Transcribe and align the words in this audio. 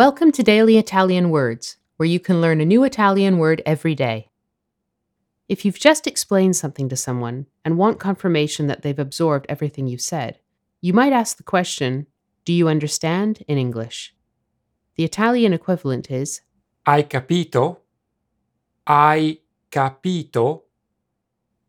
Welcome 0.00 0.32
to 0.32 0.42
Daily 0.42 0.78
Italian 0.78 1.28
Words, 1.28 1.76
where 1.98 2.08
you 2.08 2.18
can 2.20 2.40
learn 2.40 2.62
a 2.62 2.64
new 2.64 2.84
Italian 2.84 3.36
word 3.36 3.60
every 3.66 3.94
day. 3.94 4.30
If 5.46 5.62
you've 5.62 5.78
just 5.78 6.06
explained 6.06 6.56
something 6.56 6.88
to 6.88 6.96
someone 6.96 7.44
and 7.66 7.76
want 7.76 8.00
confirmation 8.00 8.66
that 8.66 8.80
they've 8.80 8.98
absorbed 8.98 9.44
everything 9.50 9.86
you've 9.86 10.00
said, 10.00 10.38
you 10.80 10.94
might 10.94 11.12
ask 11.12 11.36
the 11.36 11.42
question, 11.42 12.06
Do 12.46 12.54
you 12.54 12.66
understand? 12.66 13.44
in 13.46 13.58
English. 13.58 14.14
The 14.96 15.04
Italian 15.04 15.52
equivalent 15.52 16.10
is 16.10 16.40
Hai 16.86 17.02
capito? 17.02 17.80
Hai 18.88 19.40
capito? 19.70 20.62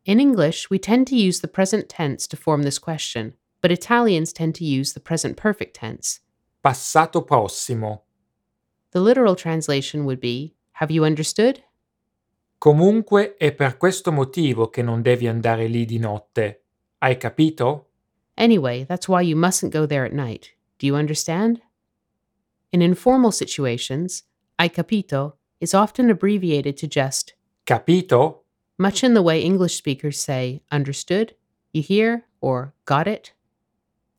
In 0.05 0.21
English, 0.21 0.69
we 0.69 0.79
tend 0.79 1.05
to 1.07 1.17
use 1.17 1.41
the 1.41 1.49
present 1.49 1.89
tense 1.89 2.27
to 2.27 2.37
form 2.37 2.63
this 2.63 2.79
question, 2.79 3.33
but 3.59 3.73
Italians 3.73 4.31
tend 4.31 4.55
to 4.55 4.63
use 4.63 4.93
the 4.93 5.01
present 5.01 5.35
perfect 5.35 5.75
tense. 5.75 6.21
Passato 6.63 7.27
prossimo. 7.27 8.03
The 8.91 8.99
literal 8.99 9.35
translation 9.35 10.05
would 10.05 10.19
be 10.19 10.53
Have 10.73 10.91
you 10.91 11.05
understood? 11.05 11.63
Comunque 12.57 13.35
è 13.37 13.53
per 13.53 13.77
questo 13.77 14.11
motivo 14.11 14.69
che 14.69 14.81
non 14.83 15.01
devi 15.01 15.27
andare 15.27 15.67
lì 15.67 15.85
di 15.85 15.97
notte. 15.97 16.63
Hai 16.99 17.17
capito? 17.17 17.87
Anyway, 18.35 18.83
that's 18.85 19.07
why 19.07 19.21
you 19.21 19.35
mustn't 19.35 19.71
go 19.73 19.85
there 19.87 20.05
at 20.05 20.13
night. 20.13 20.55
Do 20.77 20.85
you 20.85 20.95
understand? 20.95 21.61
In 22.71 22.81
informal 22.81 23.31
situations, 23.31 24.23
Hai 24.57 24.69
capito 24.69 25.37
is 25.59 25.73
often 25.73 26.09
abbreviated 26.09 26.75
to 26.77 26.87
just 26.87 27.33
Capito? 27.65 28.43
much 28.77 29.03
in 29.03 29.13
the 29.13 29.21
way 29.21 29.41
English 29.41 29.75
speakers 29.75 30.19
say 30.19 30.61
understood, 30.71 31.33
you 31.71 31.81
hear, 31.81 32.25
or 32.41 32.73
got 32.85 33.07
it. 33.07 33.33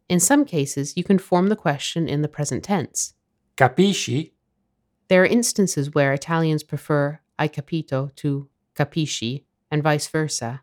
In 0.08 0.18
some 0.20 0.44
cases, 0.44 0.96
you 0.96 1.04
can 1.04 1.18
form 1.18 1.48
the 1.48 1.56
question 1.56 2.08
in 2.08 2.22
the 2.22 2.28
present 2.28 2.64
tense. 2.64 3.14
Capisci? 3.56 4.31
There 5.12 5.24
are 5.24 5.26
instances 5.26 5.92
where 5.92 6.14
Italians 6.14 6.62
prefer 6.62 7.20
Hai 7.38 7.48
capito 7.48 8.10
to 8.16 8.48
capisci 8.74 9.44
and 9.70 9.82
vice 9.82 10.08
versa. 10.08 10.62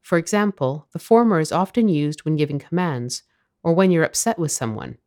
For 0.00 0.18
example, 0.18 0.86
the 0.92 1.00
former 1.00 1.40
is 1.40 1.50
often 1.50 1.88
used 1.88 2.24
when 2.24 2.36
giving 2.36 2.60
commands 2.60 3.24
or 3.64 3.74
when 3.74 3.90
you're 3.90 4.04
upset 4.04 4.38
with 4.38 4.52
someone. 4.52 4.98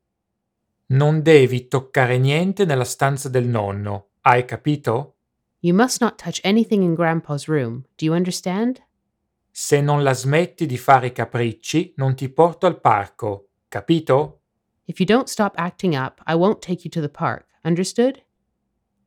Non 0.89 1.21
devi 1.21 1.69
toccare 1.69 2.17
niente 2.17 2.65
nella 2.65 2.83
stanza 2.83 3.29
del 3.29 3.45
nonno. 3.45 4.07
Hai 4.25 4.43
capito? 4.43 5.15
You 5.61 5.73
must 5.73 6.01
not 6.01 6.17
touch 6.17 6.41
anything 6.43 6.83
in 6.83 6.93
Grandpa's 6.93 7.47
room. 7.47 7.85
Do 7.97 8.05
you 8.05 8.13
understand? 8.13 8.81
Se 9.53 9.79
non 9.79 10.03
la 10.03 10.13
smetti 10.13 10.65
di 10.65 10.77
fare 10.77 11.07
i 11.07 11.13
capricci, 11.13 11.93
non 11.95 12.13
ti 12.13 12.27
porto 12.27 12.65
al 12.65 12.81
parco. 12.81 13.51
Capito? 13.69 14.41
If 14.85 14.99
you 14.99 15.05
don't 15.05 15.29
stop 15.29 15.53
acting 15.57 15.95
up, 15.95 16.21
I 16.27 16.35
won't 16.35 16.61
take 16.61 16.83
you 16.83 16.91
to 16.91 16.99
the 16.99 17.07
park. 17.07 17.45
Understood? 17.63 18.21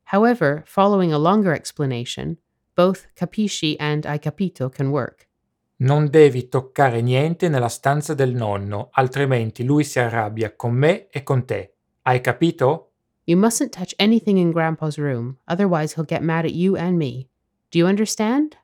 However, 0.04 0.62
following 0.66 1.12
a 1.12 1.18
longer 1.18 1.52
explanation, 1.52 2.38
both 2.74 3.06
capisci 3.14 3.76
and 3.78 4.04
Hai 4.04 4.18
capito 4.18 4.68
can 4.68 4.88
work. 4.88 5.28
Non 5.76 6.08
devi 6.08 6.48
toccare 6.48 7.02
niente 7.02 7.48
nella 7.48 7.68
stanza 7.68 8.14
del 8.14 8.34
nonno, 8.34 8.90
altrimenti 8.92 9.64
lui 9.64 9.84
si 9.84 9.98
arrabbia 9.98 10.54
con 10.54 10.72
me 10.72 11.08
e 11.08 11.22
con 11.22 11.44
te. 11.44 11.74
Hai 12.02 12.20
capito? 12.20 12.92
You 13.24 13.38
mustn't 13.38 13.72
touch 13.72 13.94
anything 13.98 14.38
in 14.38 14.50
Grandpa's 14.50 14.98
room, 14.98 15.38
otherwise 15.48 15.94
he'll 15.94 16.06
get 16.06 16.22
mad 16.22 16.44
at 16.44 16.52
you 16.52 16.76
and 16.76 16.96
me. 16.96 17.28
Do 17.70 17.78
you 17.78 17.86
understand? 17.86 18.56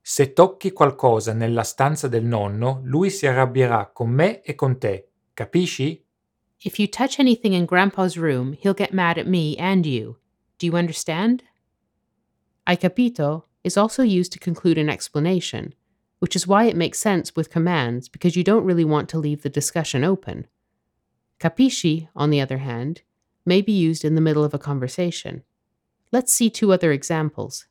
Se 0.00 0.32
tocchi 0.32 0.72
qualcosa 0.72 1.32
nella 1.32 1.62
stanza 1.64 2.08
del 2.08 2.24
nonno, 2.24 2.80
lui 2.84 3.10
si 3.10 3.26
arrabbierà 3.26 3.90
con 3.92 4.08
me 4.08 4.40
e 4.42 4.54
con 4.54 4.78
te. 4.78 5.10
Capisci? 5.34 6.04
If 6.64 6.78
you 6.78 6.88
touch 6.88 7.18
anything 7.18 7.54
in 7.54 7.66
Grandpa's 7.66 8.16
room, 8.16 8.54
he'll 8.58 8.74
get 8.74 8.92
mad 8.92 9.18
at 9.18 9.26
me 9.26 9.56
and 9.58 9.84
you. 9.84 10.16
Do 10.62 10.66
you 10.66 10.76
understand? 10.76 11.42
Hai 12.68 12.76
capito 12.76 13.46
is 13.64 13.76
also 13.76 14.04
used 14.04 14.30
to 14.30 14.38
conclude 14.38 14.78
an 14.78 14.88
explanation, 14.88 15.74
which 16.20 16.36
is 16.36 16.46
why 16.46 16.66
it 16.66 16.76
makes 16.76 17.00
sense 17.00 17.34
with 17.34 17.50
commands 17.50 18.08
because 18.08 18.36
you 18.36 18.44
don't 18.44 18.62
really 18.62 18.84
want 18.84 19.08
to 19.08 19.18
leave 19.18 19.42
the 19.42 19.48
discussion 19.48 20.04
open. 20.04 20.46
Capisci, 21.40 22.06
on 22.14 22.30
the 22.30 22.40
other 22.40 22.58
hand, 22.58 23.02
may 23.44 23.60
be 23.60 23.72
used 23.72 24.04
in 24.04 24.14
the 24.14 24.20
middle 24.20 24.44
of 24.44 24.54
a 24.54 24.58
conversation. 24.60 25.42
Let's 26.12 26.32
see 26.32 26.48
two 26.48 26.72
other 26.72 26.92
examples. 26.92 27.66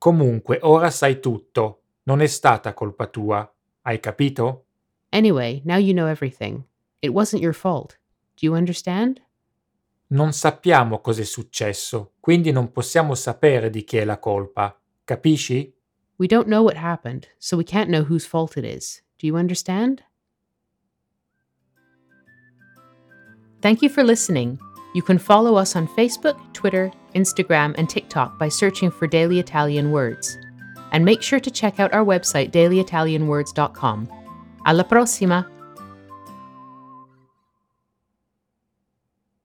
Comunque, 0.00 0.60
ora 0.62 0.90
sai 0.90 1.20
tutto. 1.20 1.82
Non 2.04 2.22
è 2.22 2.26
stata 2.26 2.72
colpa 2.72 3.12
tua. 3.12 3.46
Hai 3.82 3.98
capito? 3.98 4.64
Anyway, 5.12 5.60
now 5.62 5.76
you 5.76 5.92
know 5.92 6.06
everything. 6.06 6.64
It 7.02 7.12
wasn't 7.12 7.42
your 7.42 7.52
fault. 7.52 7.98
Do 8.38 8.46
you 8.46 8.54
understand? 8.54 9.20
Non 10.10 10.32
sappiamo 10.32 11.00
cos'è 11.00 11.24
successo, 11.24 12.12
quindi 12.20 12.50
non 12.50 12.72
possiamo 12.72 13.14
sapere 13.14 13.68
di 13.68 13.84
chi 13.84 13.98
è 13.98 14.04
la 14.04 14.18
colpa. 14.18 14.74
Capisci? 15.04 15.74
We 16.16 16.26
don't 16.26 16.46
know 16.46 16.62
what 16.62 16.76
happened, 16.76 17.28
so 17.38 17.56
we 17.56 17.64
can't 17.64 17.88
know 17.88 18.04
whose 18.04 18.26
fault 18.26 18.56
it 18.56 18.64
is. 18.64 19.02
Do 19.18 19.26
you 19.26 19.36
understand? 19.36 20.02
Thank 23.60 23.82
you 23.82 23.90
for 23.90 24.02
listening. 24.02 24.58
You 24.94 25.02
can 25.02 25.18
follow 25.18 25.56
us 25.56 25.76
on 25.76 25.86
Facebook, 25.88 26.36
Twitter, 26.54 26.90
Instagram, 27.14 27.74
and 27.76 27.88
TikTok 27.88 28.38
by 28.38 28.48
searching 28.48 28.90
for 28.90 29.06
Daily 29.06 29.38
Italian 29.38 29.90
Words. 29.90 30.38
And 30.92 31.04
make 31.04 31.22
sure 31.22 31.40
to 31.40 31.50
check 31.50 31.78
out 31.78 31.92
our 31.92 32.04
website, 32.04 32.50
dailyitalianwords.com. 32.50 34.08
Alla 34.64 34.84
prossima! 34.84 35.57